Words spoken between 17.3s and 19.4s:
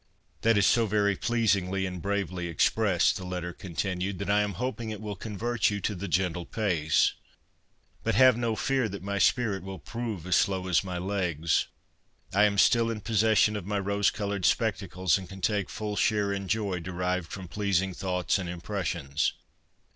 from pleasing thoughts and impressions.'